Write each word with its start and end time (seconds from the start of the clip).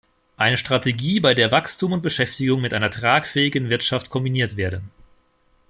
Eine 0.35 0.57
Strategie, 0.57 1.19
bei 1.19 1.35
der 1.35 1.51
Wachstum 1.51 1.91
und 1.91 2.01
Beschäftigung 2.01 2.59
mit 2.59 2.73
einer 2.73 2.89
trägfähigen 2.89 3.69
Wirtschaft 3.69 4.09
kombiniert 4.09 4.57
werden. 4.57 4.89